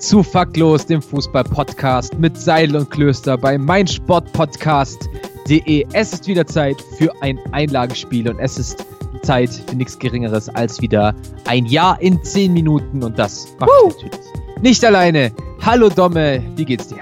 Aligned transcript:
zu 0.00 0.22
Faktlos, 0.22 0.86
dem 0.86 1.02
Fußball-Podcast 1.02 2.18
mit 2.18 2.40
Seidel 2.40 2.76
und 2.76 2.90
Klöster 2.90 3.36
bei 3.36 3.58
meinsportpodcast.de. 3.58 5.84
Es 5.92 6.14
ist 6.14 6.26
wieder 6.26 6.46
Zeit 6.46 6.82
für 6.96 7.12
ein 7.20 7.38
Einlagenspiel 7.52 8.30
und 8.30 8.38
es 8.38 8.58
ist 8.58 8.82
Zeit 9.22 9.50
für 9.50 9.76
nichts 9.76 9.98
Geringeres 9.98 10.48
als 10.48 10.80
wieder 10.80 11.14
ein 11.46 11.66
Jahr 11.66 12.00
in 12.00 12.24
zehn 12.24 12.54
Minuten 12.54 13.04
und 13.04 13.18
das 13.18 13.46
mache 13.58 13.70
ich 13.88 13.94
natürlich 13.94 14.18
nicht 14.62 14.82
alleine. 14.84 15.32
Hallo 15.60 15.90
Domme, 15.90 16.42
wie 16.56 16.64
geht's 16.64 16.88
dir? 16.88 17.00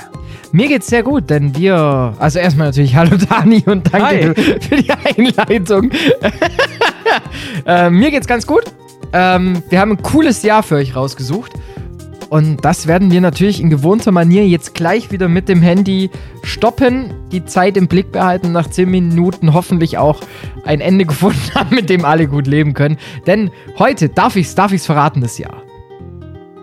Mir 0.50 0.66
geht's 0.66 0.88
sehr 0.88 1.04
gut, 1.04 1.30
denn 1.30 1.54
wir. 1.56 2.14
Also 2.18 2.40
erstmal 2.40 2.66
natürlich 2.68 2.96
Hallo 2.96 3.16
Dani 3.16 3.62
und 3.66 3.92
danke 3.92 4.34
Hi. 4.34 4.34
für 4.34 4.58
die 4.82 4.90
Einleitung. 4.90 5.92
äh, 7.64 7.90
mir 7.90 8.10
geht's 8.10 8.26
ganz 8.26 8.44
gut. 8.44 8.64
Ähm, 9.12 9.62
wir 9.68 9.78
haben 9.78 9.92
ein 9.92 10.02
cooles 10.02 10.42
Jahr 10.42 10.64
für 10.64 10.74
euch 10.76 10.96
rausgesucht. 10.96 11.52
Und 12.30 12.64
das 12.64 12.86
werden 12.86 13.10
wir 13.10 13.20
natürlich 13.20 13.60
in 13.60 13.70
gewohnter 13.70 14.12
Manier 14.12 14.46
jetzt 14.46 14.74
gleich 14.74 15.10
wieder 15.10 15.28
mit 15.28 15.48
dem 15.48 15.62
Handy 15.62 16.10
stoppen, 16.42 17.14
die 17.32 17.44
Zeit 17.44 17.76
im 17.76 17.88
Blick 17.88 18.12
behalten, 18.12 18.52
nach 18.52 18.68
10 18.68 18.90
Minuten 18.90 19.54
hoffentlich 19.54 19.96
auch 19.96 20.20
ein 20.64 20.80
Ende 20.80 21.04
gefunden 21.06 21.54
haben, 21.54 21.74
mit 21.74 21.88
dem 21.88 22.04
alle 22.04 22.26
gut 22.26 22.46
leben 22.46 22.74
können. 22.74 22.98
Denn 23.26 23.50
heute 23.78 24.08
darf 24.10 24.36
ich's, 24.36 24.54
darf 24.54 24.72
ich's 24.72 24.86
verraten, 24.86 25.20
das 25.22 25.38
Jahr. 25.38 25.62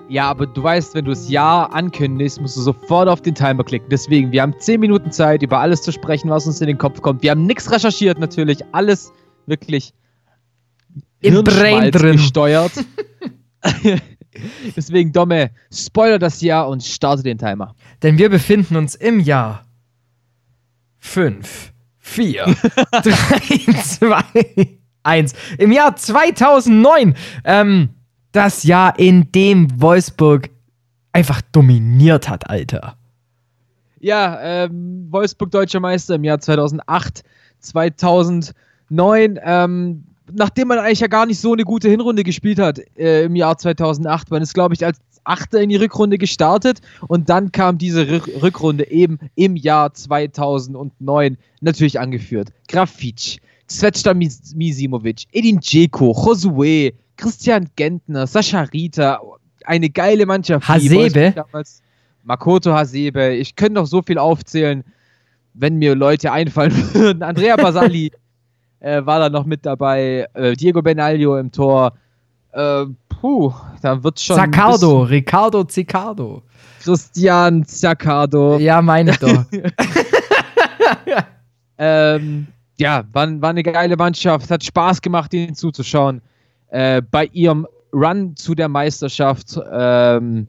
Ja, 0.07 0.29
aber 0.29 0.45
du 0.45 0.61
weißt, 0.61 0.93
wenn 0.93 1.05
du 1.05 1.11
das 1.11 1.29
Jahr 1.29 1.73
ankündigst, 1.73 2.39
musst 2.39 2.55
du 2.57 2.61
sofort 2.61 3.09
auf 3.09 3.21
den 3.21 3.33
Timer 3.33 3.63
klicken. 3.63 3.89
Deswegen, 3.89 4.31
wir 4.31 4.43
haben 4.43 4.53
10 4.57 4.79
Minuten 4.79 5.11
Zeit, 5.11 5.41
über 5.41 5.59
alles 5.59 5.81
zu 5.81 5.91
sprechen, 5.91 6.29
was 6.29 6.45
uns 6.45 6.61
in 6.61 6.67
den 6.67 6.77
Kopf 6.77 7.01
kommt. 7.01 7.23
Wir 7.23 7.31
haben 7.31 7.47
nichts 7.47 7.71
recherchiert 7.71 8.19
natürlich, 8.19 8.59
alles 8.71 9.11
wirklich 9.47 9.93
im 11.21 11.43
Brain 11.43 11.89
drin 11.89 12.17
gesteuert. 12.17 12.71
Deswegen, 14.75 15.11
Domme, 15.11 15.51
spoiler 15.71 16.19
das 16.19 16.41
Jahr 16.41 16.67
und 16.69 16.83
starte 16.83 17.23
den 17.23 17.37
Timer. 17.37 17.75
Denn 18.03 18.17
wir 18.17 18.29
befinden 18.29 18.75
uns 18.75 18.95
im 18.95 19.19
Jahr 19.19 19.65
5, 20.99 21.73
4, 21.99 22.55
3, 22.91 23.03
2, 23.81 24.23
1. 25.03 25.33
Im 25.57 25.71
Jahr 25.71 25.95
2009. 25.95 27.15
Ähm, 27.43 27.89
das 28.31 28.63
Jahr, 28.63 28.99
in 28.99 29.31
dem 29.31 29.81
Wolfsburg 29.81 30.49
einfach 31.13 31.41
dominiert 31.53 32.27
hat, 32.27 32.49
Alter. 32.49 32.97
Ja, 33.99 34.39
ähm, 34.41 35.07
Wolfsburg 35.09 35.51
deutscher 35.51 35.79
Meister 35.79 36.15
im 36.15 36.23
Jahr 36.25 36.39
2008, 36.39 37.23
2009. 37.59 39.39
Ähm, 39.41 40.03
nachdem 40.31 40.69
man 40.69 40.79
eigentlich 40.79 40.99
ja 40.99 41.07
gar 41.07 41.25
nicht 41.25 41.39
so 41.39 41.53
eine 41.53 41.63
gute 41.63 41.89
Hinrunde 41.89 42.23
gespielt 42.23 42.59
hat 42.59 42.79
äh, 42.97 43.25
im 43.25 43.35
Jahr 43.35 43.57
2008. 43.57 44.31
Man 44.31 44.41
ist, 44.41 44.53
glaube 44.53 44.73
ich, 44.73 44.85
als 44.85 44.99
Achter 45.23 45.59
in 45.59 45.69
die 45.69 45.75
Rückrunde 45.75 46.17
gestartet 46.17 46.81
und 47.07 47.29
dann 47.29 47.51
kam 47.51 47.77
diese 47.77 48.07
Rückrunde 48.41 48.89
eben 48.91 49.19
im 49.35 49.55
Jahr 49.55 49.93
2009 49.93 51.37
natürlich 51.61 51.99
angeführt. 51.99 52.49
Grafitsch, 52.67 53.37
Svetsda 53.69 54.13
Misimovic, 54.13 55.23
Edin 55.31 55.59
Dzeko, 55.59 56.13
Josue, 56.13 56.93
Christian 57.17 57.67
Gentner, 57.75 58.27
Sascha 58.27 58.61
Rita, 58.61 59.19
eine 59.65 59.89
geile 59.89 60.25
Mannschaft. 60.25 60.67
Hasebe. 60.67 61.33
Makoto 62.23 62.73
Hasebe, 62.73 63.35
ich 63.35 63.55
könnte 63.55 63.73
noch 63.73 63.85
so 63.87 64.01
viel 64.01 64.17
aufzählen, 64.17 64.83
wenn 65.53 65.77
mir 65.77 65.95
Leute 65.95 66.31
einfallen 66.31 66.73
würden. 66.93 67.23
Andrea 67.23 67.55
Basali, 67.55 68.11
äh, 68.85 69.05
war 69.05 69.19
da 69.19 69.29
noch 69.29 69.45
mit 69.45 69.65
dabei. 69.65 70.27
Äh, 70.33 70.53
Diego 70.53 70.81
Benaglio 70.81 71.37
im 71.37 71.51
Tor. 71.51 71.93
Äh, 72.51 72.85
puh, 73.09 73.51
da 73.81 74.01
wird 74.03 74.19
schon. 74.19 74.35
Zaccardo, 74.35 75.01
Ricardo 75.01 75.63
Ziccardo. 75.63 76.43
Christian 76.83 77.65
Zaccardo. 77.65 78.59
Ja, 78.59 78.81
meine 78.83 79.13
doch. 79.13 79.45
ähm, 81.79 82.47
ja, 82.77 83.03
war, 83.11 83.41
war 83.41 83.49
eine 83.49 83.63
geile 83.63 83.97
Mannschaft. 83.97 84.51
Hat 84.51 84.63
Spaß 84.63 85.01
gemacht, 85.01 85.33
ihnen 85.33 85.55
zuzuschauen. 85.55 86.21
Äh, 86.67 87.01
bei 87.01 87.25
ihrem 87.33 87.65
Run 87.91 88.35
zu 88.35 88.53
der 88.53 88.69
Meisterschaft 88.69 89.59
ähm, 89.71 90.47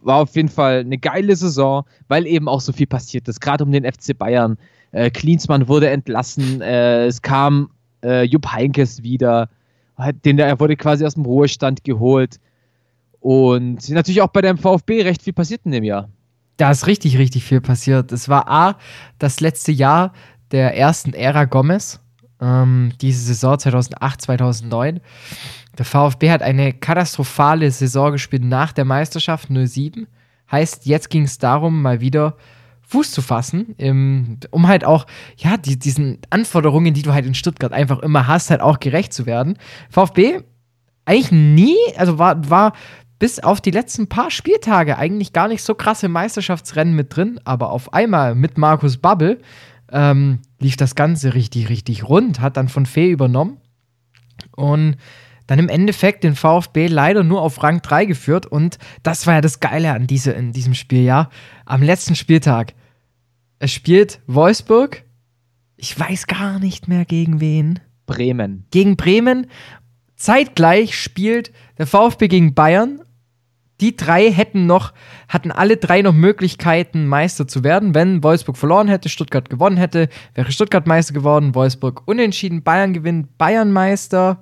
war 0.00 0.16
auf 0.16 0.36
jeden 0.36 0.50
Fall 0.50 0.80
eine 0.80 0.98
geile 0.98 1.34
Saison, 1.36 1.84
weil 2.08 2.26
eben 2.26 2.48
auch 2.48 2.60
so 2.60 2.72
viel 2.72 2.86
passiert 2.86 3.28
ist, 3.28 3.40
gerade 3.40 3.64
um 3.64 3.72
den 3.72 3.90
FC 3.90 4.18
Bayern. 4.18 4.58
Äh, 4.92 5.10
Klinsmann 5.10 5.68
wurde 5.68 5.90
entlassen. 5.90 6.60
Äh, 6.60 7.06
es 7.06 7.20
kam 7.20 7.70
äh, 8.04 8.24
Jupp 8.24 8.46
Heinkes 8.52 9.02
wieder. 9.02 9.48
Den, 10.24 10.38
er 10.38 10.58
wurde 10.58 10.76
quasi 10.76 11.04
aus 11.04 11.14
dem 11.14 11.24
Ruhestand 11.24 11.84
geholt. 11.84 12.38
Und 13.20 13.88
natürlich 13.90 14.20
auch 14.20 14.28
bei 14.28 14.40
dem 14.42 14.58
VfB 14.58 15.02
recht 15.02 15.22
viel 15.22 15.32
passiert 15.32 15.62
in 15.64 15.72
dem 15.72 15.84
Jahr. 15.84 16.08
Da 16.56 16.70
ist 16.70 16.86
richtig, 16.86 17.18
richtig 17.18 17.44
viel 17.44 17.60
passiert. 17.60 18.12
Es 18.12 18.28
war 18.28 18.48
A, 18.48 18.76
das 19.18 19.40
letzte 19.40 19.72
Jahr 19.72 20.12
der 20.50 20.76
ersten 20.76 21.14
Ära 21.14 21.44
Gomez. 21.44 22.00
Ähm, 22.40 22.92
diese 23.00 23.22
Saison 23.22 23.58
2008, 23.58 24.22
2009. 24.22 25.00
Der 25.78 25.84
VfB 25.84 26.30
hat 26.30 26.42
eine 26.42 26.72
katastrophale 26.72 27.70
Saison 27.70 28.12
gespielt 28.12 28.44
nach 28.44 28.72
der 28.72 28.84
Meisterschaft 28.84 29.48
07. 29.48 30.06
Heißt, 30.50 30.84
jetzt 30.86 31.08
ging 31.08 31.22
es 31.22 31.38
darum, 31.38 31.80
mal 31.80 32.00
wieder 32.00 32.36
Fuß 32.92 33.10
zu 33.10 33.22
fassen, 33.22 33.74
um 34.50 34.68
halt 34.68 34.84
auch, 34.84 35.06
ja, 35.38 35.56
die, 35.56 35.78
diesen 35.78 36.18
Anforderungen, 36.28 36.92
die 36.92 37.00
du 37.00 37.14
halt 37.14 37.24
in 37.24 37.34
Stuttgart 37.34 37.72
einfach 37.72 38.00
immer 38.00 38.26
hast, 38.26 38.50
halt 38.50 38.60
auch 38.60 38.80
gerecht 38.80 39.14
zu 39.14 39.24
werden. 39.24 39.56
VfB 39.88 40.40
eigentlich 41.06 41.32
nie, 41.32 41.76
also 41.96 42.18
war, 42.18 42.50
war 42.50 42.74
bis 43.18 43.38
auf 43.38 43.62
die 43.62 43.70
letzten 43.70 44.08
paar 44.08 44.30
Spieltage 44.30 44.98
eigentlich 44.98 45.32
gar 45.32 45.48
nicht 45.48 45.62
so 45.62 45.74
krasse 45.74 46.10
Meisterschaftsrennen 46.10 46.94
mit 46.94 47.16
drin, 47.16 47.40
aber 47.44 47.70
auf 47.70 47.94
einmal 47.94 48.34
mit 48.34 48.58
Markus 48.58 48.98
Babbel 48.98 49.40
ähm, 49.90 50.40
lief 50.60 50.76
das 50.76 50.94
Ganze 50.94 51.32
richtig, 51.32 51.70
richtig 51.70 52.06
rund, 52.06 52.40
hat 52.40 52.58
dann 52.58 52.68
von 52.68 52.84
Fee 52.84 53.10
übernommen 53.10 53.56
und 54.54 54.96
dann 55.46 55.58
im 55.58 55.70
Endeffekt 55.70 56.24
den 56.24 56.36
VfB 56.36 56.88
leider 56.88 57.24
nur 57.24 57.40
auf 57.40 57.62
Rang 57.62 57.80
3 57.80 58.04
geführt 58.04 58.44
und 58.44 58.76
das 59.02 59.26
war 59.26 59.34
ja 59.34 59.40
das 59.40 59.60
Geile 59.60 59.92
an 59.92 60.06
diese, 60.06 60.32
in 60.32 60.52
diesem 60.52 60.74
Spiel, 60.74 61.04
ja. 61.04 61.30
Am 61.64 61.82
letzten 61.82 62.16
Spieltag 62.16 62.74
es 63.62 63.70
spielt 63.70 64.20
Wolfsburg. 64.26 65.04
Ich 65.76 65.96
weiß 65.96 66.26
gar 66.26 66.58
nicht 66.58 66.88
mehr 66.88 67.04
gegen 67.04 67.40
wen. 67.40 67.78
Bremen. 68.06 68.66
Gegen 68.72 68.96
Bremen. 68.96 69.46
Zeitgleich 70.16 70.98
spielt 70.98 71.52
der 71.78 71.86
VfB 71.86 72.26
gegen 72.26 72.54
Bayern. 72.54 73.02
Die 73.80 73.94
drei 73.94 74.32
hätten 74.32 74.66
noch, 74.66 74.92
hatten 75.28 75.52
alle 75.52 75.76
drei 75.76 76.02
noch 76.02 76.12
Möglichkeiten, 76.12 77.06
Meister 77.06 77.46
zu 77.46 77.62
werden. 77.62 77.94
Wenn 77.94 78.24
Wolfsburg 78.24 78.56
verloren 78.56 78.88
hätte, 78.88 79.08
Stuttgart 79.08 79.48
gewonnen 79.48 79.76
hätte, 79.76 80.08
wäre 80.34 80.50
Stuttgart 80.50 80.88
Meister 80.88 81.14
geworden, 81.14 81.54
Wolfsburg 81.54 82.02
unentschieden, 82.06 82.64
Bayern 82.64 82.92
gewinnt, 82.92 83.38
Bayern 83.38 83.70
Meister. 83.70 84.40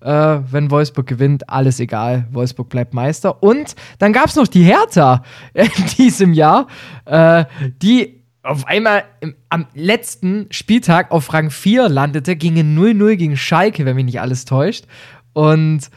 Äh, 0.00 0.38
wenn 0.50 0.70
Wolfsburg 0.70 1.06
gewinnt, 1.06 1.46
alles 1.50 1.78
egal. 1.78 2.26
Wolfsburg 2.30 2.70
bleibt 2.70 2.94
Meister. 2.94 3.42
Und 3.42 3.74
dann 3.98 4.14
gab 4.14 4.28
es 4.28 4.36
noch 4.36 4.48
die 4.48 4.64
Hertha 4.64 5.22
in 5.52 5.68
diesem 5.98 6.32
Jahr, 6.32 6.68
äh, 7.04 7.44
die 7.82 8.21
auf 8.42 8.66
einmal 8.66 9.04
im, 9.20 9.34
am 9.48 9.66
letzten 9.74 10.46
Spieltag 10.50 11.10
auf 11.10 11.32
Rang 11.32 11.50
4 11.50 11.88
landete, 11.88 12.36
gingen 12.36 12.76
0-0 12.76 13.16
gegen 13.16 13.36
Schalke, 13.36 13.84
wenn 13.84 13.96
mich 13.96 14.06
nicht 14.06 14.20
alles 14.20 14.44
täuscht. 14.44 14.86
Und 15.32 15.90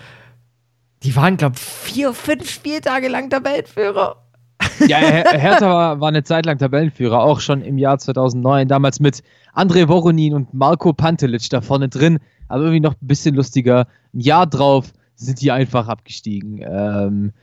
die 1.04 1.16
waren, 1.16 1.38
glaube 1.38 1.56
ich, 1.56 1.62
vier, 1.62 2.14
fünf 2.14 2.50
Spieltage 2.50 3.08
lang 3.08 3.30
Tabellenführer. 3.30 4.22
Ja, 4.88 4.98
Her 4.98 5.26
Hertha 5.32 5.70
war, 5.70 6.00
war, 6.00 6.08
eine 6.08 6.24
Zeit 6.24 6.46
lang 6.46 6.58
Tabellenführer, 6.58 7.22
auch 7.22 7.40
schon 7.40 7.62
im 7.62 7.78
Jahr 7.78 7.98
2009, 7.98 8.68
damals 8.68 9.00
mit 9.00 9.22
André 9.54 9.88
Voronin 9.88 10.34
und 10.34 10.54
Marco 10.54 10.94
Pantelic 10.94 11.50
da 11.50 11.62
vorne 11.62 11.90
drin, 11.90 12.20
aber 12.48 12.64
irgendwie 12.64 12.82
noch 12.82 12.94
ein 12.94 13.08
bisschen 13.08 13.36
lustiger. 13.36 13.88
Ein 14.14 14.22
Jahr 14.22 14.48
drauf 14.48 14.92
sind 15.16 15.42
die 15.42 15.52
einfach 15.52 15.88
abgestiegen. 15.88 16.62
Ähm, 16.62 17.34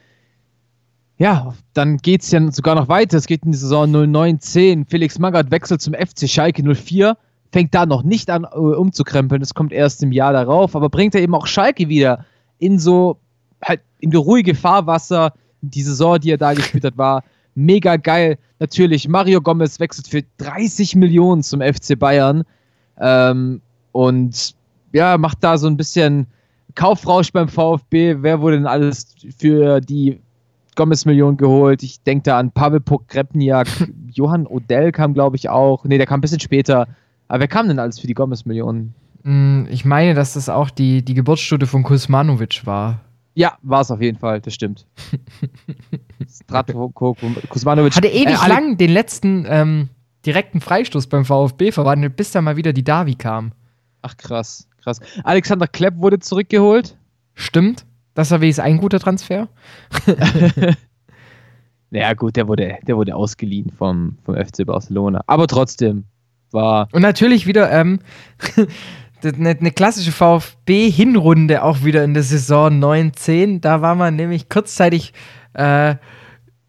ja, 1.19 1.55
dann 1.75 1.99
geht 1.99 2.23
es 2.23 2.31
ja 2.31 2.51
sogar 2.51 2.75
noch 2.75 2.89
weiter. 2.89 3.17
Es 3.17 3.27
geht 3.27 3.45
in 3.45 3.53
die 3.53 3.59
Saison 3.59 3.95
09-10. 3.95 4.87
Felix 4.89 5.19
Magath 5.19 5.51
wechselt 5.51 5.81
zum 5.81 5.95
FC 5.95 6.29
Schalke 6.29 6.63
04, 6.63 7.17
fängt 7.53 7.75
da 7.75 7.87
noch 7.87 8.03
nicht 8.03 8.31
an 8.31 8.45
äh, 8.45 8.57
umzukrempeln. 8.57 9.41
Das 9.41 9.55
kommt 9.55 9.73
erst 9.73 10.03
im 10.03 10.13
Jahr 10.13 10.33
darauf, 10.33 10.75
aber 10.75 10.89
bringt 10.89 11.15
er 11.15 11.23
eben 11.23 11.35
auch 11.35 11.47
Schalke 11.47 11.89
wieder 11.89 12.25
in 12.59 12.79
so 12.79 13.19
halt 13.65 13.81
in 14.01 14.15
ruhige 14.15 14.55
Fahrwasser. 14.55 15.33
Die 15.61 15.83
Saison, 15.83 16.19
die 16.19 16.31
er 16.31 16.39
da 16.39 16.55
gespielt 16.55 16.85
hat, 16.85 16.99
war 16.99 17.23
Mega 17.55 17.97
geil. 17.97 18.39
Natürlich, 18.59 19.09
Mario 19.09 19.41
Gomez 19.41 19.79
wechselt 19.79 20.09
für 20.09 20.23
30 20.39 20.97
Millionen 20.97 21.43
zum 21.43 21.61
FC 21.61 21.99
Bayern. 21.99 22.45
Ähm, 22.99 23.61
und 23.93 24.55
ja, 24.93 25.19
macht 25.19 25.39
da 25.45 25.59
so 25.59 25.67
ein 25.67 25.77
bisschen 25.77 26.27
Kaufrausch 26.75 27.33
beim 27.33 27.49
VfB. 27.49 28.17
Wer 28.21 28.41
wurde 28.41 28.57
denn 28.57 28.67
alles 28.67 29.15
für 29.37 29.81
die 29.81 30.21
Gomez-Millionen 30.77 31.37
geholt? 31.37 31.83
Ich 31.83 32.03
denke 32.03 32.25
da 32.25 32.39
an 32.39 32.51
Pavel 32.53 32.81
Pogrebniak, 32.81 33.69
Johann 34.13 34.47
Odell 34.47 34.93
kam, 34.93 35.15
glaube 35.15 35.37
ich, 35.37 35.49
auch. 35.49 35.85
Ne, 35.85 35.99
der 35.99 36.07
kam 36.07 36.19
ein 36.19 36.23
bisschen 36.23 36.41
später. 36.41 36.89
Aber 37.29 37.41
wer 37.41 37.49
kam 37.49 37.69
denn 37.69 37.79
alles 37.79 37.99
für 37.99 38.07
die 38.07 38.15
Gomez-Millionen? 38.15 38.95
Mm, 39.23 39.65
Ich 39.71 39.85
meine, 39.85 40.15
dass 40.15 40.35
das 40.35 40.49
auch 40.49 40.71
die, 40.71 41.03
die 41.05 41.15
Geburtsstunde 41.15 41.67
von 41.67 41.83
Kuzmanovic 41.83 42.67
war. 42.67 43.01
Ja, 43.35 43.57
war 43.63 43.81
es 43.81 43.91
auf 43.91 44.03
jeden 44.03 44.19
Fall, 44.19 44.41
das 44.43 44.53
stimmt. 44.53 44.87
Stratko 46.29 46.91
Kuzmanovic. 46.91 47.97
Hatte 47.97 48.09
ewig 48.09 48.43
Äh, 48.43 48.49
lang 48.49 48.77
den 48.77 48.91
letzten 48.91 49.47
ähm, 49.49 49.89
direkten 50.27 50.61
Freistoß 50.61 51.07
beim 51.07 51.25
VfB 51.25 51.73
verwandelt, 51.73 52.17
bis 52.17 52.31
dann 52.31 52.45
mal 52.45 52.57
wieder 52.57 52.73
die 52.73 52.85
Davi 52.85 53.15
kam. 53.15 53.53
Ach 54.03 54.17
krass, 54.17 54.69
krass. 54.83 55.01
Alexander 55.25 55.67
Klepp 55.67 55.95
wurde 55.99 56.19
zurückgeholt. 56.19 56.97
Stimmt? 57.35 57.87
Das 58.15 58.31
war 58.31 58.41
wenigstens 58.41 58.65
ein 58.65 58.79
guter 58.79 59.01
Transfer. 59.01 59.49
Ja 61.93 62.15
gut, 62.15 62.37
der 62.37 62.49
wurde, 62.49 62.79
der 62.87 62.97
wurde 62.97 63.15
ausgeliehen 63.15 63.71
vom, 63.71 64.17
vom 64.25 64.35
FC 64.35 64.65
Barcelona. 64.65 65.21
Aber 65.27 65.47
trotzdem 65.47 66.05
war 66.51 66.89
Und 66.93 67.03
natürlich 67.03 67.47
wieder 67.47 67.71
ähm, 67.71 68.01
eine, 69.23 69.51
eine 69.51 69.71
klassische 69.71 70.11
VfB-Hinrunde 70.11 71.63
auch 71.63 71.85
wieder 71.85 72.03
in 72.03 72.15
der 72.15 72.23
Saison 72.23 72.83
9-10. 72.83 73.61
Da 73.61 73.83
war 73.83 73.95
man 73.95 74.17
nämlich 74.17 74.49
kurzzeitig 74.49 75.13
äh, 75.53 75.97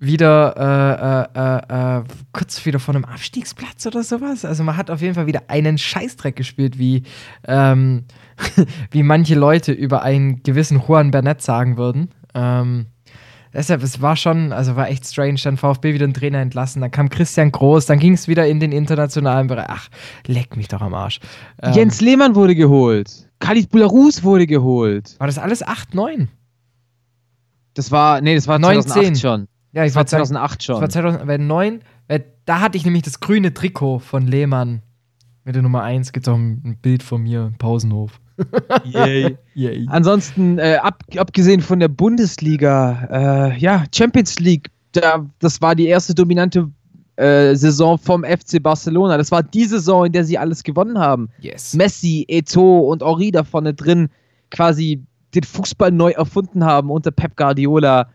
wieder 0.04 1.30
äh, 1.36 1.40
äh, 1.40 1.98
äh, 1.98 2.00
äh, 2.00 2.04
kurz 2.34 2.66
wieder 2.66 2.80
vor 2.80 2.96
einem 2.96 3.06
Abstiegsplatz 3.06 3.86
oder 3.86 4.04
sowas. 4.04 4.46
Also 4.46 4.64
man 4.64 4.78
hat 4.78 4.92
auf 4.92 5.02
jeden 5.02 5.16
Fall 5.16 5.28
wieder 5.28 5.44
einen 5.48 5.78
Scheißdreck 5.78 6.36
gespielt, 6.36 6.78
wie, 6.78 7.04
ähm, 7.48 8.06
wie 8.92 9.04
manche 9.04 9.36
Leute 9.36 9.72
über 9.72 10.02
einen 10.02 10.44
gewissen 10.44 10.82
Juan 10.86 11.12
Bernett 11.12 11.42
sagen 11.42 11.78
würden. 11.78 12.10
Ähm, 12.34 12.88
deshalb, 13.54 13.82
es 13.82 14.02
war 14.02 14.16
schon, 14.16 14.52
also 14.52 14.76
war 14.76 14.90
echt 14.90 15.06
strange. 15.06 15.40
Dann 15.44 15.58
VfB 15.58 15.94
wieder 15.94 16.04
einen 16.04 16.14
Trainer 16.14 16.40
entlassen, 16.40 16.82
dann 16.82 16.92
kam 16.92 17.10
Christian 17.10 17.52
Groß, 17.52 17.86
dann 17.86 18.00
ging 18.00 18.14
es 18.14 18.28
wieder 18.28 18.46
in 18.48 18.60
den 18.60 18.72
internationalen 18.72 19.48
Bereich. 19.48 19.68
Ach, 19.70 19.88
leck 20.28 20.58
mich 20.58 20.68
doch 20.68 20.82
am 20.82 20.94
Arsch. 20.94 21.20
Ähm, 21.62 21.74
Jens 21.74 22.02
Lehmann 22.02 22.36
wurde 22.36 22.56
geholt. 22.56 23.30
Khalid 23.40 23.70
Bularus 23.70 24.24
wurde 24.24 24.48
geholt. 24.48 25.16
War 25.20 25.28
das 25.28 25.38
alles 25.38 25.64
8, 25.64 25.94
9? 25.94 26.28
Das 27.74 27.92
war, 27.92 28.22
nee, 28.22 28.36
das 28.36 28.48
war 28.48 28.60
19. 28.60 28.92
2008 28.92 29.22
schon. 29.22 29.48
Ja, 29.74 29.84
Das 29.84 29.96
war 29.96 30.02
wollte 30.02 30.12
sagen, 30.12 30.26
2008 30.26 30.60
Das 30.60 30.66
schon. 30.66 30.82
war 30.82 30.90
2009. 30.90 31.80
Äh, 32.08 32.20
da 32.46 32.62
hatte 32.62 32.78
ich 32.78 32.86
nämlich 32.86 33.04
das 33.04 33.20
grüne 33.20 33.54
Trikot 33.54 34.00
von 34.00 34.28
Lehmann. 34.28 34.82
Mit 35.46 35.56
der 35.56 35.62
Nummer 35.62 35.84
1 35.84 36.14
gibt 36.14 36.28
es 36.28 36.32
auch 36.32 36.38
ein, 36.38 36.78
Bild 36.82 37.04
von 37.04 37.22
mir 37.24 37.48
im 37.48 37.58
Pausenhof. 37.58 38.20
Yay. 38.86 39.38
Yay. 39.56 39.86
Ansonsten, 39.90 40.58
äh, 40.58 40.78
ab, 40.82 41.04
abgesehen 41.18 41.60
von 41.62 41.80
der 41.80 41.90
Bundesliga, 41.90 43.52
äh, 43.54 43.58
ja, 43.60 43.84
Champions 43.94 44.40
League, 44.40 44.70
da, 44.94 45.26
das 45.40 45.62
war 45.62 45.76
die 45.76 45.88
erste 45.88 46.14
dominante 46.16 46.70
äh, 47.16 47.56
Saison 47.56 47.98
vom 47.98 48.24
FC 48.24 48.62
Barcelona. 48.62 49.18
Das 49.18 49.32
war 49.32 49.44
die 49.44 49.66
Saison, 49.66 50.06
in 50.06 50.12
der 50.14 50.24
sie 50.24 50.38
alles 50.38 50.64
gewonnen 50.64 50.98
haben. 50.98 51.30
Yes. 51.42 51.74
Messi, 51.74 52.26
Eto 52.28 52.80
und 52.92 53.04
Henri 53.04 53.32
da 53.32 53.44
vorne 53.44 53.74
drin 53.74 54.10
quasi 54.50 55.04
den 55.36 55.44
Fußball 55.44 55.92
neu 55.92 56.12
erfunden 56.12 56.64
haben 56.64 56.90
unter 56.90 57.12
Pep 57.12 57.36
Guardiola 57.36 58.08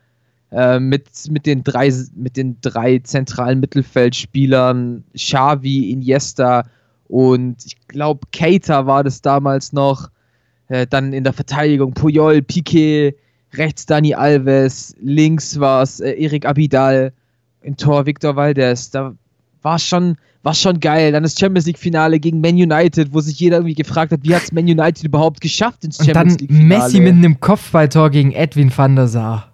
äh, 0.50 0.80
mit, 0.80 1.08
mit, 1.30 1.46
den 1.46 1.62
drei, 1.64 1.92
mit 2.14 2.36
den 2.36 2.58
drei 2.60 2.98
zentralen 2.98 3.60
Mittelfeldspielern, 3.60 5.04
Xavi, 5.14 5.90
Iniesta 5.90 6.64
und 7.08 7.64
ich 7.64 7.76
glaube 7.88 8.20
Keita 8.32 8.86
war 8.86 9.04
das 9.04 9.22
damals 9.22 9.72
noch. 9.72 10.10
Äh, 10.68 10.86
dann 10.86 11.12
in 11.12 11.24
der 11.24 11.32
Verteidigung 11.32 11.94
Puyol, 11.94 12.38
Piqué, 12.38 13.14
rechts 13.54 13.86
Dani 13.86 14.14
Alves, 14.14 14.94
links 15.00 15.58
war 15.58 15.82
es 15.82 16.00
äh, 16.00 16.12
Erik 16.12 16.44
Abidal, 16.44 17.12
im 17.62 17.76
Tor 17.76 18.06
Victor 18.06 18.36
Valdez. 18.36 18.90
Da 18.90 19.14
war 19.62 19.78
schon, 19.78 20.16
war 20.42 20.54
schon 20.54 20.80
geil. 20.80 21.12
Dann 21.12 21.22
das 21.22 21.38
Champions 21.38 21.66
League-Finale 21.66 22.20
gegen 22.20 22.40
Man 22.40 22.54
United, 22.54 23.12
wo 23.12 23.20
sich 23.20 23.40
jeder 23.40 23.58
irgendwie 23.58 23.74
gefragt 23.74 24.12
hat, 24.12 24.20
wie 24.22 24.34
hat 24.34 24.42
es 24.42 24.52
Man 24.52 24.64
United 24.64 25.04
überhaupt 25.04 25.40
geschafft 25.40 25.84
ins 25.84 25.96
Champions 25.96 26.36
dann 26.36 26.48
League-Finale? 26.48 26.82
Messi 26.82 27.00
mit 27.00 27.14
einem 27.14 27.40
Kopfballtor 27.40 28.10
gegen 28.10 28.32
Edwin 28.32 28.72
van 28.74 28.96
der 28.96 29.08
Sar. 29.08 29.47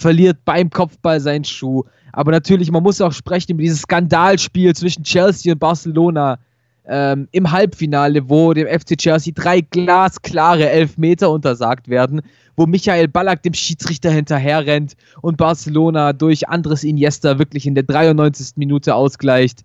Verliert 0.00 0.38
beim 0.44 0.70
Kopfball 0.70 1.20
seinen 1.20 1.44
Schuh. 1.44 1.84
Aber 2.12 2.32
natürlich, 2.32 2.70
man 2.70 2.82
muss 2.82 3.00
auch 3.00 3.12
sprechen 3.12 3.52
über 3.52 3.62
dieses 3.62 3.82
Skandalspiel 3.82 4.74
zwischen 4.74 5.04
Chelsea 5.04 5.52
und 5.52 5.58
Barcelona 5.58 6.38
ähm, 6.86 7.28
im 7.32 7.50
Halbfinale, 7.50 8.28
wo 8.28 8.52
dem 8.52 8.66
FC 8.66 8.96
Chelsea 8.96 9.32
drei 9.36 9.60
glasklare 9.60 10.68
Elfmeter 10.68 11.30
untersagt 11.30 11.88
werden, 11.88 12.22
wo 12.56 12.66
Michael 12.66 13.08
Ballack 13.08 13.42
dem 13.42 13.54
Schiedsrichter 13.54 14.10
hinterherrennt 14.10 14.94
und 15.20 15.36
Barcelona 15.36 16.12
durch 16.12 16.48
Andres 16.48 16.82
Iniesta 16.82 17.38
wirklich 17.38 17.66
in 17.66 17.74
der 17.74 17.84
93. 17.84 18.56
Minute 18.56 18.94
ausgleicht, 18.94 19.62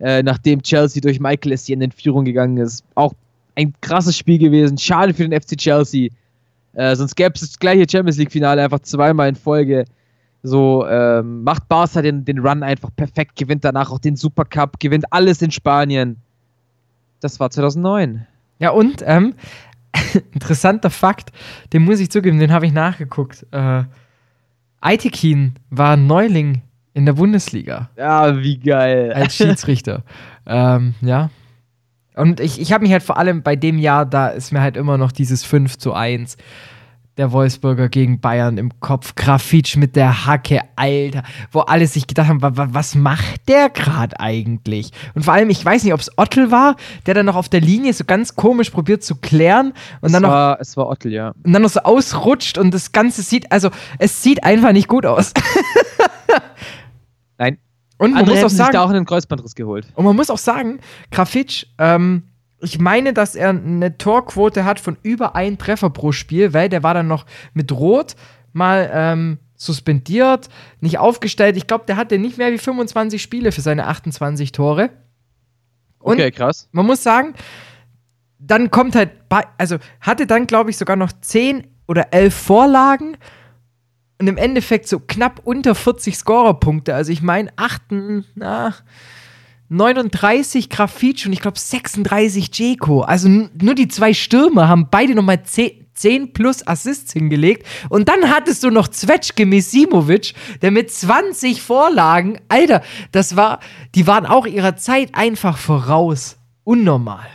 äh, 0.00 0.22
nachdem 0.22 0.62
Chelsea 0.62 1.00
durch 1.00 1.20
Michael 1.20 1.52
Essien 1.52 1.82
in 1.82 1.92
Führung 1.92 2.24
gegangen 2.24 2.56
ist. 2.56 2.82
Auch 2.94 3.12
ein 3.54 3.74
krasses 3.80 4.16
Spiel 4.16 4.38
gewesen. 4.38 4.78
Schade 4.78 5.14
für 5.14 5.28
den 5.28 5.40
FC 5.40 5.56
Chelsea. 5.56 6.10
Äh, 6.76 6.94
sonst 6.94 7.14
gäbe 7.16 7.32
es 7.34 7.40
das 7.40 7.58
gleiche 7.58 7.86
Champions 7.90 8.18
League-Finale 8.18 8.62
einfach 8.62 8.80
zweimal 8.80 9.28
in 9.28 9.34
Folge. 9.34 9.86
So 10.42 10.86
ähm, 10.86 11.42
macht 11.42 11.68
Barca 11.68 12.02
den, 12.02 12.24
den 12.24 12.38
Run 12.38 12.62
einfach 12.62 12.90
perfekt, 12.94 13.34
gewinnt 13.36 13.64
danach 13.64 13.90
auch 13.90 13.98
den 13.98 14.14
Supercup, 14.14 14.78
gewinnt 14.78 15.04
alles 15.10 15.42
in 15.42 15.50
Spanien. 15.50 16.18
Das 17.20 17.40
war 17.40 17.50
2009. 17.50 18.26
Ja, 18.58 18.70
und 18.70 19.02
ähm, 19.06 19.34
interessanter 20.32 20.90
Fakt, 20.90 21.32
den 21.72 21.82
muss 21.82 21.98
ich 21.98 22.10
zugeben, 22.10 22.38
den 22.38 22.52
habe 22.52 22.66
ich 22.66 22.72
nachgeguckt. 22.72 23.46
Äh, 23.50 23.84
Aitekin 24.80 25.54
war 25.70 25.96
Neuling 25.96 26.62
in 26.92 27.06
der 27.06 27.14
Bundesliga 27.14 27.90
Ja, 27.96 28.38
wie 28.42 28.58
geil. 28.58 29.12
als 29.14 29.34
Schiedsrichter. 29.36 30.02
ähm, 30.46 30.94
ja. 31.00 31.30
Und 32.16 32.40
ich, 32.40 32.60
ich 32.60 32.72
habe 32.72 32.82
mich 32.82 32.92
halt 32.92 33.02
vor 33.02 33.18
allem 33.18 33.42
bei 33.42 33.56
dem 33.56 33.78
Jahr, 33.78 34.06
da 34.06 34.28
ist 34.28 34.52
mir 34.52 34.60
halt 34.62 34.76
immer 34.76 34.96
noch 34.98 35.12
dieses 35.12 35.44
5 35.44 35.76
zu 35.78 35.92
1 35.92 36.36
der 37.18 37.32
Wolfsburger 37.32 37.88
gegen 37.88 38.20
Bayern 38.20 38.58
im 38.58 38.78
Kopf. 38.80 39.14
Grafitsch 39.14 39.76
mit 39.76 39.96
der 39.96 40.26
Hacke, 40.26 40.60
Alter. 40.76 41.22
Wo 41.50 41.60
alle 41.60 41.86
sich 41.86 42.06
gedacht 42.06 42.28
haben, 42.28 42.42
wa- 42.42 42.54
wa- 42.56 42.68
was 42.72 42.94
macht 42.94 43.48
der 43.48 43.70
gerade 43.70 44.20
eigentlich? 44.20 44.90
Und 45.14 45.24
vor 45.24 45.32
allem, 45.32 45.48
ich 45.48 45.64
weiß 45.64 45.84
nicht, 45.84 45.94
ob 45.94 46.00
es 46.00 46.10
Ottel 46.18 46.50
war, 46.50 46.76
der 47.06 47.14
dann 47.14 47.24
noch 47.24 47.36
auf 47.36 47.48
der 47.48 47.62
Linie 47.62 47.94
so 47.94 48.04
ganz 48.04 48.36
komisch 48.36 48.68
probiert 48.68 49.02
zu 49.02 49.14
klären 49.16 49.68
und 50.02 50.08
es, 50.08 50.12
dann 50.12 50.22
noch 50.24 50.28
war, 50.28 50.60
es 50.60 50.76
war 50.76 50.88
Ottel, 50.88 51.10
ja. 51.10 51.32
und 51.42 51.54
dann 51.54 51.62
noch 51.62 51.70
so 51.70 51.80
ausrutscht 51.80 52.58
und 52.58 52.74
das 52.74 52.92
Ganze 52.92 53.22
sieht, 53.22 53.50
also 53.50 53.70
es 53.98 54.22
sieht 54.22 54.44
einfach 54.44 54.72
nicht 54.72 54.88
gut 54.88 55.06
aus. 55.06 55.32
Nein. 57.38 57.58
Und 57.98 58.10
man 58.10 58.20
Andere 58.20 58.24
muss 58.24 58.38
auch 58.38 58.38
hätten 58.38 58.48
sich 58.50 58.58
sagen, 58.58 58.72
da 58.72 58.82
auch 58.82 58.90
einen 58.90 59.06
Kreuzbandriss 59.06 59.54
geholt. 59.54 59.86
und 59.94 60.04
man 60.04 60.16
muss 60.16 60.30
auch 60.30 60.38
sagen, 60.38 60.80
Grafitsch, 61.10 61.66
ähm, 61.78 62.24
ich 62.60 62.78
meine, 62.78 63.12
dass 63.12 63.34
er 63.34 63.50
eine 63.50 63.96
Torquote 63.98 64.64
hat 64.64 64.80
von 64.80 64.96
über 65.02 65.36
ein 65.36 65.58
Treffer 65.58 65.90
pro 65.90 66.12
Spiel, 66.12 66.52
weil 66.54 66.68
der 66.68 66.82
war 66.82 66.94
dann 66.94 67.06
noch 67.06 67.26
mit 67.54 67.72
Rot 67.72 68.16
mal 68.52 68.90
ähm, 68.92 69.38
suspendiert, 69.56 70.48
nicht 70.80 70.98
aufgestellt. 70.98 71.56
Ich 71.56 71.66
glaube, 71.66 71.84
der 71.86 71.96
hatte 71.96 72.18
nicht 72.18 72.38
mehr 72.38 72.52
wie 72.52 72.58
25 72.58 73.22
Spiele 73.22 73.52
für 73.52 73.60
seine 73.60 73.86
28 73.86 74.52
Tore. 74.52 74.90
Und 75.98 76.14
Okay, 76.14 76.30
krass. 76.30 76.68
man 76.72 76.86
muss 76.86 77.02
sagen, 77.02 77.34
dann 78.38 78.70
kommt 78.70 78.94
halt, 78.94 79.28
bei, 79.28 79.44
also 79.58 79.76
hatte 80.00 80.26
dann, 80.26 80.46
glaube 80.46 80.70
ich, 80.70 80.76
sogar 80.76 80.96
noch 80.96 81.12
10 81.12 81.66
oder 81.86 82.12
11 82.12 82.34
Vorlagen 82.34 83.16
und 84.18 84.26
im 84.26 84.36
Endeffekt 84.36 84.88
so 84.88 85.00
knapp 85.00 85.40
unter 85.44 85.74
40 85.74 86.16
Scorerpunkte. 86.16 86.94
Also 86.94 87.12
ich 87.12 87.22
meine, 87.22 87.50
8, 87.56 87.82
na, 88.34 88.74
39 89.68 90.70
Grafitsch 90.70 91.26
und 91.26 91.32
ich 91.32 91.40
glaube 91.40 91.58
36 91.58 92.50
Jeko. 92.56 93.02
Also 93.02 93.28
nur 93.28 93.74
die 93.74 93.88
zwei 93.88 94.14
Stürmer 94.14 94.68
haben 94.68 94.88
beide 94.90 95.14
nochmal 95.14 95.42
10, 95.42 95.86
10 95.94 96.32
plus 96.32 96.66
Assists 96.66 97.12
hingelegt. 97.12 97.66
Und 97.88 98.08
dann 98.08 98.30
hattest 98.30 98.62
du 98.62 98.70
noch 98.70 98.88
Zwetschke 98.88 99.44
Misimovic, 99.44 100.34
der 100.62 100.70
mit 100.70 100.90
20 100.90 101.62
Vorlagen, 101.62 102.38
Alter, 102.48 102.82
das 103.12 103.36
war, 103.36 103.60
die 103.94 104.06
waren 104.06 104.26
auch 104.26 104.46
ihrer 104.46 104.76
Zeit 104.76 105.10
einfach 105.14 105.58
voraus. 105.58 106.36
Unnormal. 106.64 107.26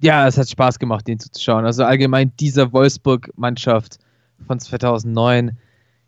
Ja, 0.00 0.26
es 0.26 0.36
hat 0.36 0.50
Spaß 0.50 0.78
gemacht, 0.78 1.08
den 1.08 1.18
zuzuschauen. 1.18 1.64
Also 1.64 1.84
allgemein 1.84 2.32
dieser 2.38 2.72
Wolfsburg-Mannschaft 2.72 3.98
von 4.46 4.60
2009. 4.60 5.56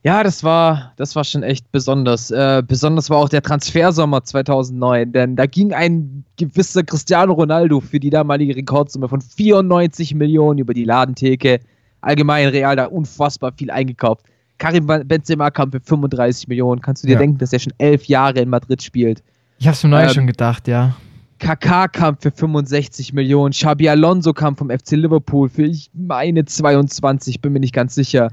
Ja, 0.07 0.23
das 0.23 0.45
war, 0.45 0.93
das 0.95 1.17
war 1.17 1.25
schon 1.25 1.43
echt 1.43 1.73
besonders. 1.73 2.31
Äh, 2.31 2.63
besonders 2.65 3.11
war 3.11 3.17
auch 3.17 3.29
der 3.29 3.43
Transfersommer 3.43 4.23
2009, 4.23 5.11
denn 5.11 5.35
da 5.35 5.47
ging 5.47 5.73
ein 5.73 6.23
gewisser 6.37 6.85
Cristiano 6.85 7.33
Ronaldo 7.33 7.81
für 7.81 7.99
die 7.99 8.11
damalige 8.11 8.55
Rekordsumme 8.55 9.09
von 9.09 9.21
94 9.21 10.15
Millionen 10.15 10.61
über 10.61 10.75
die 10.75 10.85
Ladentheke. 10.85 11.59
Allgemein 12.03 12.47
Real 12.51 12.77
da 12.77 12.85
unfassbar 12.85 13.53
viel 13.59 13.69
eingekauft. 13.69 14.25
Karim 14.59 14.87
Benzema 14.87 15.51
kam 15.51 15.73
für 15.73 15.81
35 15.81 16.47
Millionen. 16.47 16.81
Kannst 16.81 17.03
du 17.03 17.09
dir 17.09 17.15
Ja. 17.15 17.19
denken, 17.19 17.39
dass 17.39 17.53
er 17.53 17.59
schon 17.59 17.73
elf 17.79 18.05
Jahre 18.05 18.39
in 18.39 18.49
Madrid 18.49 18.81
spielt? 18.85 19.25
Ich 19.59 19.67
hab's 19.67 19.83
mir 19.83 19.91
neulich 19.91 20.11
Ähm, 20.11 20.15
schon 20.15 20.27
gedacht, 20.29 20.69
ja. 20.69 20.95
Kaká 21.41 21.89
kam 21.89 22.17
für 22.17 22.31
65 22.31 23.13
Millionen. 23.13 23.51
Xabi 23.51 23.89
Alonso 23.89 24.33
kam 24.33 24.57
vom 24.57 24.71
FC 24.71 24.93
Liverpool 24.93 25.49
für, 25.49 25.65
ich 25.65 25.91
meine, 25.95 26.45
22, 26.45 27.41
bin 27.41 27.53
mir 27.55 27.61
nicht 27.61 27.75
ganz 27.75 27.97
sicher. 27.97 28.29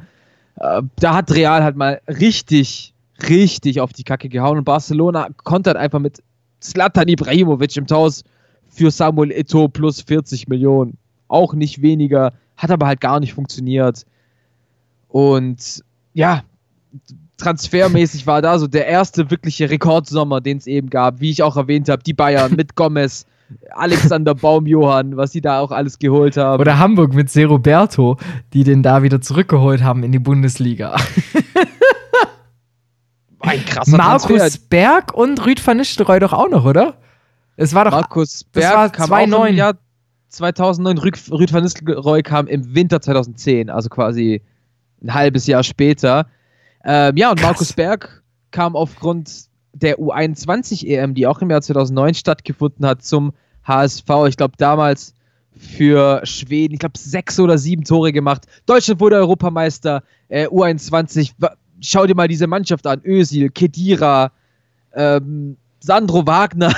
Äh, 0.56 0.82
da 0.98 1.16
hat 1.16 1.32
Real 1.32 1.64
halt 1.64 1.76
mal 1.76 2.02
richtig, 2.08 2.94
richtig 3.28 3.82
auf 3.82 3.94
die 3.94 4.04
Kacke 4.04 4.30
gehauen 4.30 4.58
und 4.58 4.64
Barcelona 4.64 5.28
kontert 5.44 5.78
einfach 5.78 6.00
mit 6.00 6.22
Zlatan 6.60 7.08
Ibrahimovic 7.08 7.76
im 7.78 7.88
Taus 7.88 8.24
für 8.70 8.90
Samuel 8.90 9.32
Eto'o 9.32 9.68
plus 9.68 10.02
40 10.02 10.48
Millionen. 10.48 10.98
Auch 11.28 11.54
nicht 11.54 11.82
weniger, 11.82 12.34
hat 12.58 12.72
aber 12.72 12.88
halt 12.88 13.02
gar 13.02 13.20
nicht 13.20 13.34
funktioniert. 13.34 14.06
Und 15.10 15.84
ja, 16.14 16.44
transfermäßig 17.38 18.26
war 18.26 18.42
da 18.42 18.58
so 18.58 18.68
der 18.68 18.88
erste 18.88 19.30
wirkliche 19.30 19.70
Rekordsommer, 19.70 20.42
den 20.42 20.58
es 20.58 20.68
eben 20.68 20.90
gab. 20.90 21.20
Wie 21.20 21.30
ich 21.30 21.44
auch 21.44 21.58
erwähnt 21.58 21.90
habe, 21.90 22.04
die 22.04 22.14
Bayern 22.14 22.56
mit 22.56 22.76
Gomez, 22.76 23.26
Alexander 23.72 24.36
Baumjohann, 24.36 25.18
was 25.18 25.32
sie 25.32 25.42
da 25.42 25.60
auch 25.60 25.72
alles 25.72 26.00
geholt 26.00 26.38
haben. 26.38 26.62
Oder 26.62 26.80
Hamburg 26.80 27.14
mit 27.14 27.30
Se 27.30 27.46
Roberto, 27.46 28.18
die 28.54 28.64
den 28.64 28.84
da 28.84 29.04
wieder 29.04 29.22
zurückgeholt 29.22 29.84
haben 29.84 30.04
in 30.04 30.12
die 30.12 30.20
Bundesliga. 30.20 30.96
ein 33.40 33.66
krasser 33.66 33.98
Markus 33.98 34.38
Transfer. 34.38 34.60
Berg 34.70 35.14
und 35.14 35.46
Rüd 35.46 35.66
van 35.66 35.78
Nistelrooy 35.78 36.20
doch 36.20 36.34
auch 36.34 36.50
noch, 36.50 36.66
oder? 36.66 36.96
Es 37.56 37.74
war 37.74 37.86
doch. 37.86 37.92
Markus 37.92 38.46
das 38.52 38.64
Berg 38.64 38.76
war 38.76 38.90
kam 38.90 39.08
2009. 39.08 39.42
auch 39.42 39.50
im 39.50 39.56
Jahr 39.56 39.74
2009. 40.30 40.98
Rüd, 40.98 41.32
Rüd 41.32 41.54
van 41.54 41.64
Nistelrooy 41.64 42.24
kam 42.24 42.48
im 42.48 42.74
Winter 42.74 43.02
2010, 43.02 43.70
also 43.70 43.90
quasi 43.90 44.42
ein 45.04 45.14
halbes 45.14 45.48
Jahr 45.48 45.64
später. 45.64 46.28
Ähm, 46.84 47.16
ja, 47.18 47.30
und 47.30 47.40
Krass. 47.40 47.52
Markus 47.52 47.74
Berg 47.74 48.24
kam 48.52 48.76
aufgrund 48.76 49.48
der 49.74 50.00
U21 50.00 50.86
EM, 50.88 51.12
E 51.12 51.14
die 51.14 51.28
auch 51.28 51.42
im 51.42 51.50
Jahr 51.50 51.62
2009 51.62 52.14
stattgefunden 52.14 52.86
hat, 52.86 53.04
zum 53.04 53.34
HSV. 53.68 54.08
Ich 54.28 54.38
glaube 54.38 54.54
damals 54.58 55.14
für 55.58 56.22
Schweden, 56.26 56.74
ich 56.74 56.80
glaube 56.80 56.98
sechs 56.98 57.40
oder 57.40 57.58
sieben 57.58 57.84
Tore 57.84 58.12
gemacht. 58.12 58.46
Deutschland 58.66 59.00
wurde 59.00 59.18
Europameister, 59.18 60.04
äh, 60.30 60.48
U21. 60.48 61.32
Wa- 61.38 61.56
Schau 61.82 62.06
dir 62.06 62.16
mal 62.16 62.28
diese 62.28 62.48
Mannschaft 62.48 62.88
an: 62.88 63.02
Özil, 63.06 63.50
Kedira, 63.50 64.32
ähm, 64.96 65.58
Sandro 65.80 66.26
Wagner, 66.26 66.74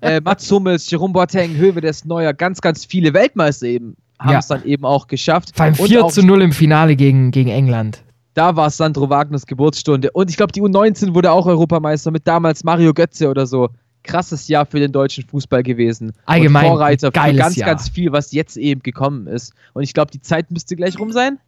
äh, 0.00 0.20
Mats 0.20 0.50
Hummels, 0.50 0.90
Jerome 0.90 1.12
Boateng, 1.12 1.56
Hövedes, 1.56 2.04
Neuer, 2.04 2.32
ganz, 2.32 2.60
ganz 2.60 2.84
viele 2.84 3.12
Weltmeister 3.14 3.66
eben 3.66 3.96
haben 4.18 4.32
Ja. 4.32 4.38
es 4.38 4.46
dann 4.46 4.64
eben 4.64 4.84
auch 4.84 5.06
geschafft. 5.08 5.52
Vor 5.54 5.64
allem 5.66 5.74
Und 5.74 5.88
4 5.88 6.04
auch 6.04 6.10
zu 6.10 6.22
0 6.22 6.42
im 6.42 6.52
Finale 6.52 6.96
gegen, 6.96 7.30
gegen 7.30 7.50
England. 7.50 8.02
Da 8.36 8.54
war 8.54 8.68
Sandro 8.70 9.08
Wagners 9.08 9.46
Geburtsstunde. 9.46 10.10
Und 10.12 10.28
ich 10.30 10.36
glaube, 10.36 10.52
die 10.52 10.60
U19 10.60 11.14
wurde 11.14 11.32
auch 11.32 11.46
Europameister 11.46 12.10
mit 12.10 12.26
damals 12.28 12.64
Mario 12.64 12.92
Götze 12.92 13.30
oder 13.30 13.46
so. 13.46 13.70
Krasses 14.02 14.46
Jahr 14.46 14.66
für 14.66 14.78
den 14.78 14.92
deutschen 14.92 15.24
Fußball 15.24 15.62
gewesen. 15.62 16.12
Allgemein 16.26 16.66
Und 16.66 16.70
Vorreiter 16.72 17.06
für 17.08 17.12
ganz, 17.12 17.56
Jahr. 17.56 17.68
ganz 17.70 17.88
viel, 17.88 18.12
was 18.12 18.32
jetzt 18.32 18.56
eben 18.58 18.82
gekommen 18.82 19.26
ist. 19.26 19.54
Und 19.72 19.82
ich 19.82 19.94
glaube, 19.94 20.10
die 20.10 20.20
Zeit 20.20 20.50
müsste 20.50 20.76
gleich 20.76 20.98
rum 20.98 21.12
sein. 21.12 21.38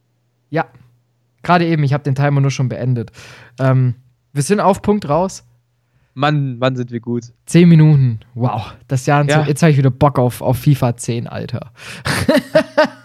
Ja. 0.51 0.65
Gerade 1.43 1.67
eben, 1.67 1.85
ich 1.85 1.93
habe 1.93 2.03
den 2.05 2.15
Timer 2.15 2.41
nur 2.41 2.51
schon 2.51 2.69
beendet. 2.71 3.13
Ähm, 3.61 3.95
wir 4.33 4.43
sind 4.43 4.59
auf 4.61 4.81
Punkt 4.83 5.09
raus. 5.09 5.45
Mann, 6.15 6.59
Mann, 6.59 6.75
sind 6.75 6.91
wir 6.91 7.01
gut. 7.01 7.25
10 7.47 7.69
Minuten. 7.69 8.21
Wow. 8.35 8.73
Das 8.89 9.07
Jahr, 9.07 9.25
Ja. 9.29 9.45
jetzt 9.45 9.63
habe 9.63 9.71
ich 9.71 9.79
wieder 9.79 9.91
Bock 9.91 10.19
auf, 10.19 10.41
auf 10.41 10.59
FIFA 10.59 10.97
10, 10.97 11.27
Alter. 11.29 11.71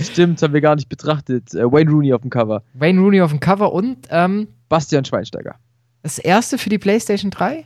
Stimmt, 0.00 0.42
haben 0.42 0.54
wir 0.54 0.60
gar 0.60 0.76
nicht 0.76 0.88
betrachtet. 0.88 1.54
Äh, 1.54 1.70
Wayne 1.70 1.90
Rooney 1.90 2.12
auf 2.12 2.22
dem 2.22 2.30
Cover. 2.30 2.62
Wayne 2.74 3.00
Rooney 3.00 3.20
auf 3.20 3.30
dem 3.30 3.40
Cover 3.40 3.72
und 3.72 4.06
ähm, 4.10 4.48
Bastian 4.68 5.04
Schweinsteiger. 5.04 5.56
das 6.02 6.18
erste 6.18 6.58
für 6.58 6.70
die 6.70 6.78
PlayStation 6.78 7.30
3? 7.30 7.64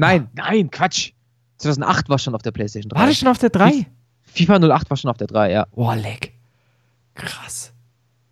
Nein, 0.00 0.28
nein, 0.34 0.70
Quatsch. 0.70 1.12
2008 1.58 2.08
war 2.08 2.18
schon 2.18 2.34
auf 2.34 2.40
der 2.40 2.52
PlayStation 2.52 2.88
3. 2.88 2.98
War 2.98 3.06
das 3.06 3.18
schon 3.18 3.28
auf 3.28 3.36
der 3.36 3.50
3? 3.50 3.86
FIFA 4.22 4.56
08 4.56 4.88
war 4.88 4.96
schon 4.96 5.10
auf 5.10 5.18
der 5.18 5.26
3, 5.26 5.52
ja. 5.52 5.66
Boah, 5.74 5.94
leck. 5.94 6.32
Krass. 7.14 7.74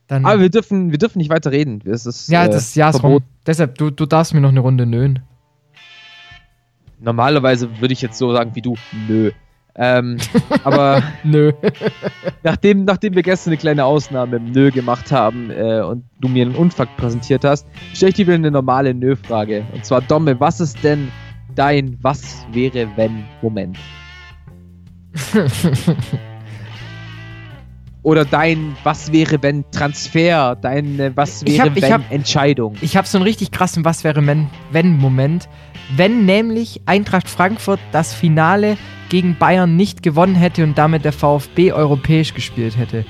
Dann, 0.06 0.24
Aber 0.24 0.40
wir 0.40 0.48
dürfen, 0.48 0.90
wir 0.92 0.96
dürfen 0.96 1.18
nicht 1.18 1.28
weiter 1.28 1.52
reden. 1.52 1.80
Das 1.84 2.06
ist, 2.06 2.28
ja, 2.28 2.46
äh, 2.46 2.50
das 2.50 2.74
Jahr 2.74 2.88
ist 2.88 2.96
rum. 2.96 3.00
verboten. 3.02 3.26
Deshalb, 3.46 3.76
du, 3.76 3.90
du 3.90 4.06
darfst 4.06 4.32
mir 4.32 4.40
noch 4.40 4.48
eine 4.48 4.60
Runde 4.60 4.86
nöhen. 4.86 5.22
Normalerweise 7.00 7.80
würde 7.80 7.92
ich 7.92 8.00
jetzt 8.00 8.16
so 8.16 8.32
sagen 8.32 8.54
wie 8.54 8.62
du, 8.62 8.74
nö. 9.06 9.30
Ähm, 9.80 10.16
aber 10.64 11.02
Nö. 11.22 11.52
nachdem, 12.42 12.84
nachdem 12.84 13.14
wir 13.14 13.22
gestern 13.22 13.50
eine 13.52 13.58
kleine 13.58 13.84
Ausnahme 13.84 14.36
im 14.36 14.50
Nö 14.50 14.70
gemacht 14.72 15.12
haben 15.12 15.50
äh, 15.50 15.80
und 15.82 16.04
du 16.20 16.28
mir 16.28 16.44
einen 16.46 16.56
Unfakt 16.56 16.96
präsentiert 16.96 17.44
hast, 17.44 17.66
stelle 17.94 18.10
ich 18.10 18.16
dir 18.16 18.26
wieder 18.26 18.34
eine 18.34 18.50
normale 18.50 18.92
Nö-Frage. 18.92 19.64
Und 19.72 19.84
zwar, 19.84 20.00
Domme, 20.02 20.38
was 20.40 20.60
ist 20.60 20.82
denn 20.82 21.12
dein 21.54 21.96
Was 22.02 22.44
wäre 22.52 22.88
wenn 22.96 23.24
Moment? 23.40 23.78
Oder 28.02 28.24
dein 28.24 28.76
Was 28.84 29.12
wäre 29.12 29.42
wenn 29.42 29.64
Transfer? 29.70 30.56
Dein 30.56 31.12
Was 31.14 31.42
Ich 31.42 31.58
wäre 31.58 31.68
hab- 31.70 31.76
ich 31.76 31.82
wenn 31.82 31.92
hab- 31.92 32.10
Entscheidung? 32.12 32.74
Ich 32.80 32.96
habe 32.96 33.06
so 33.06 33.18
einen 33.18 33.24
richtig 33.24 33.50
krassen 33.50 33.84
Was 33.84 34.02
wäre 34.04 34.24
wenn- 34.26 34.48
wenn 34.70 34.96
Moment. 34.96 35.48
Wenn 35.96 36.26
nämlich 36.26 36.82
Eintracht 36.86 37.28
Frankfurt 37.28 37.80
das 37.92 38.14
Finale 38.14 38.76
gegen 39.08 39.36
Bayern 39.36 39.76
nicht 39.76 40.02
gewonnen 40.02 40.34
hätte 40.34 40.64
und 40.64 40.76
damit 40.76 41.04
der 41.04 41.12
VfB 41.12 41.72
europäisch 41.72 42.34
gespielt 42.34 42.76
hätte. 42.76 43.04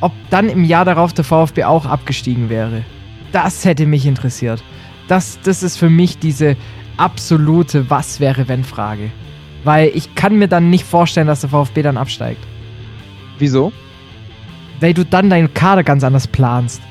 Ob 0.00 0.12
dann 0.30 0.48
im 0.48 0.64
Jahr 0.64 0.84
darauf 0.84 1.12
der 1.12 1.24
VfB 1.24 1.64
auch 1.64 1.86
abgestiegen 1.86 2.48
wäre. 2.48 2.84
Das 3.32 3.64
hätte 3.64 3.86
mich 3.86 4.06
interessiert. 4.06 4.62
Das, 5.08 5.38
das 5.42 5.62
ist 5.62 5.78
für 5.78 5.90
mich 5.90 6.18
diese 6.18 6.56
absolute 6.96 7.88
Was 7.88 8.20
wäre 8.20 8.48
wenn 8.48 8.64
Frage. 8.64 9.10
Weil 9.64 9.90
ich 9.94 10.14
kann 10.14 10.38
mir 10.38 10.48
dann 10.48 10.70
nicht 10.70 10.84
vorstellen, 10.84 11.28
dass 11.28 11.40
der 11.40 11.50
VfB 11.50 11.82
dann 11.82 11.96
absteigt. 11.96 12.42
Wieso? 13.38 13.72
Weil 14.80 14.92
du 14.92 15.04
dann 15.04 15.30
deinen 15.30 15.54
Kader 15.54 15.84
ganz 15.84 16.04
anders 16.04 16.26
planst. 16.26 16.82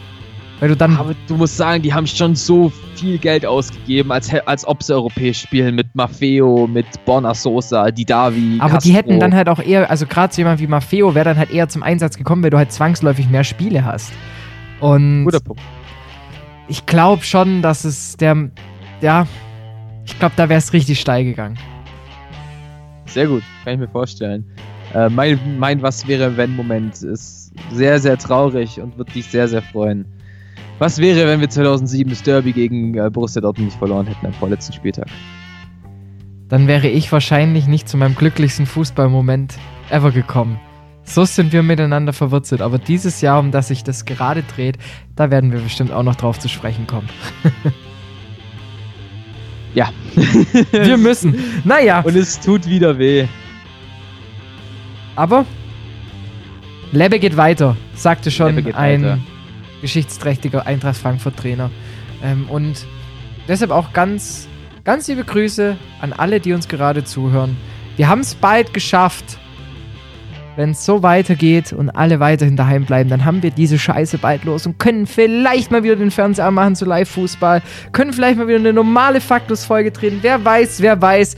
Weil 0.61 0.69
du 0.69 0.77
dann 0.77 0.95
Aber 0.95 1.15
du 1.27 1.37
musst 1.37 1.57
sagen, 1.57 1.81
die 1.81 1.91
haben 1.91 2.05
schon 2.05 2.35
so 2.35 2.71
viel 2.95 3.17
Geld 3.17 3.47
ausgegeben, 3.47 4.11
als, 4.11 4.31
als 4.45 4.63
ob 4.67 4.83
sie 4.83 4.93
europäisch 4.93 5.41
spielen. 5.41 5.73
Mit 5.73 5.95
Maffeo, 5.95 6.67
mit 6.67 6.85
Borna 7.03 7.33
Sosa, 7.33 7.89
Didavi. 7.89 8.59
Aber 8.59 8.77
die 8.77 8.93
Castro. 8.93 8.93
hätten 8.93 9.19
dann 9.19 9.33
halt 9.33 9.49
auch 9.49 9.57
eher, 9.57 9.89
also 9.89 10.05
gerade 10.05 10.31
so 10.31 10.39
jemand 10.39 10.59
wie 10.59 10.67
Maffeo 10.67 11.15
wäre 11.15 11.25
dann 11.25 11.37
halt 11.37 11.49
eher 11.49 11.67
zum 11.67 11.81
Einsatz 11.81 12.15
gekommen, 12.15 12.43
weil 12.43 12.51
du 12.51 12.59
halt 12.59 12.71
zwangsläufig 12.71 13.27
mehr 13.27 13.43
Spiele 13.43 13.83
hast. 13.83 14.13
Und 14.79 15.25
Guter 15.25 15.39
Punkt. 15.39 15.63
ich 16.67 16.85
glaube 16.85 17.23
schon, 17.23 17.63
dass 17.63 17.83
es 17.83 18.15
der, 18.17 18.51
ja, 19.01 19.25
ich 20.05 20.19
glaube, 20.19 20.35
da 20.35 20.47
wäre 20.47 20.59
es 20.59 20.73
richtig 20.73 20.99
steil 20.99 21.23
gegangen. 21.23 21.57
Sehr 23.07 23.25
gut, 23.25 23.41
kann 23.63 23.73
ich 23.73 23.79
mir 23.79 23.89
vorstellen. 23.89 24.45
Äh, 24.93 25.09
mein, 25.09 25.39
mein 25.57 25.81
Was 25.81 26.07
wäre 26.07 26.37
wenn 26.37 26.55
Moment 26.55 27.01
ist 27.01 27.51
sehr, 27.71 27.99
sehr 27.99 28.19
traurig 28.19 28.79
und 28.79 28.95
wird 28.99 29.15
dich 29.15 29.25
sehr, 29.25 29.47
sehr 29.47 29.63
freuen. 29.63 30.05
Was 30.81 30.97
wäre, 30.97 31.27
wenn 31.27 31.39
wir 31.39 31.47
2007 31.47 32.09
das 32.09 32.23
Derby 32.23 32.53
gegen 32.53 32.97
äh, 32.97 33.07
Borussia 33.11 33.39
Dortmund 33.39 33.67
nicht 33.67 33.77
verloren 33.77 34.07
hätten 34.07 34.25
am 34.25 34.33
vorletzten 34.33 34.73
Spieltag? 34.73 35.05
Dann 36.49 36.65
wäre 36.65 36.87
ich 36.87 37.11
wahrscheinlich 37.11 37.67
nicht 37.67 37.87
zu 37.87 37.97
meinem 37.97 38.15
glücklichsten 38.15 38.65
Fußballmoment 38.65 39.59
ever 39.91 40.09
gekommen. 40.09 40.59
So 41.03 41.23
sind 41.23 41.53
wir 41.53 41.61
miteinander 41.61 42.13
verwurzelt. 42.13 42.63
Aber 42.63 42.79
dieses 42.79 43.21
Jahr, 43.21 43.39
um 43.39 43.51
das 43.51 43.67
sich 43.67 43.83
das 43.83 44.05
gerade 44.05 44.41
dreht, 44.41 44.79
da 45.15 45.29
werden 45.29 45.51
wir 45.51 45.59
bestimmt 45.59 45.91
auch 45.91 46.01
noch 46.01 46.15
drauf 46.15 46.39
zu 46.39 46.49
sprechen 46.49 46.87
kommen. 46.87 47.09
Ja. 49.73 49.89
Wir 50.73 50.97
müssen. 50.97 51.33
Naja, 51.63 52.01
und 52.01 52.17
es 52.17 52.41
tut 52.41 52.67
wieder 52.67 52.99
weh. 52.99 53.25
aber 55.15 55.45
Lebbe 56.91 57.19
geht 57.19 57.37
weiter, 57.37 57.77
sagte 57.95 58.31
schon 58.31 58.57
ein 58.57 58.65
weiter. 58.73 59.17
Geschichtsträchtiger 59.81 60.65
Eintracht 60.65 60.97
Frankfurt 60.97 61.37
Trainer. 61.37 61.71
Ähm, 62.23 62.49
und 62.49 62.85
deshalb 63.47 63.71
auch 63.71 63.93
ganz, 63.93 64.47
ganz 64.83 65.07
liebe 65.07 65.23
Grüße 65.23 65.77
an 65.99 66.13
alle, 66.13 66.39
die 66.39 66.53
uns 66.53 66.67
gerade 66.67 67.03
zuhören. 67.03 67.57
Wir 67.97 68.07
haben 68.07 68.21
es 68.21 68.35
bald 68.35 68.73
geschafft. 68.73 69.37
Wenn 70.57 70.71
es 70.71 70.85
so 70.85 71.01
weitergeht 71.01 71.71
und 71.71 71.89
alle 71.91 72.19
weiterhin 72.19 72.57
daheim 72.57 72.85
bleiben, 72.85 73.09
dann 73.09 73.23
haben 73.23 73.41
wir 73.41 73.51
diese 73.51 73.79
Scheiße 73.79 74.17
bald 74.17 74.43
los 74.43 74.65
und 74.65 74.79
können 74.79 75.07
vielleicht 75.07 75.71
mal 75.71 75.83
wieder 75.83 75.95
den 75.95 76.11
Fernseher 76.11 76.51
machen 76.51 76.75
zu 76.75 76.83
Live-Fußball, 76.83 77.61
können 77.93 78.11
vielleicht 78.11 78.37
mal 78.37 78.49
wieder 78.49 78.59
eine 78.59 78.73
normale 78.73 79.21
Faktlos-Folge 79.21 79.91
drehen. 79.91 80.19
Wer 80.21 80.43
weiß, 80.43 80.81
wer 80.81 81.01
weiß. 81.01 81.37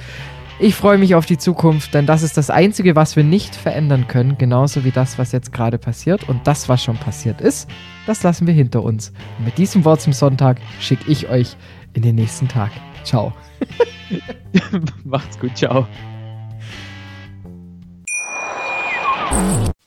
Ich 0.59 0.75
freue 0.75 0.97
mich 0.97 1.15
auf 1.15 1.25
die 1.25 1.37
Zukunft, 1.37 1.93
denn 1.93 2.05
das 2.05 2.21
ist 2.21 2.37
das 2.37 2.49
Einzige, 2.49 2.95
was 2.95 3.15
wir 3.15 3.23
nicht 3.23 3.55
verändern 3.55 4.07
können, 4.07 4.37
genauso 4.37 4.83
wie 4.83 4.91
das, 4.91 5.17
was 5.17 5.31
jetzt 5.31 5.51
gerade 5.51 5.77
passiert. 5.77 6.29
Und 6.29 6.45
das, 6.47 6.69
was 6.69 6.83
schon 6.83 6.97
passiert 6.97 7.41
ist, 7.41 7.69
das 8.05 8.23
lassen 8.23 8.45
wir 8.45 8.53
hinter 8.53 8.83
uns. 8.83 9.11
Und 9.39 9.45
mit 9.45 9.57
diesem 9.57 9.83
Wort 9.83 10.01
zum 10.01 10.13
Sonntag 10.13 10.61
schicke 10.79 11.11
ich 11.11 11.27
euch 11.29 11.57
in 11.93 12.03
den 12.03 12.15
nächsten 12.15 12.47
Tag. 12.47 12.71
Ciao. 13.03 13.33
Macht's 15.03 15.39
gut, 15.39 15.57
ciao. 15.57 15.87